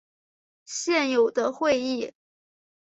[0.65, 2.15] 现有的议会。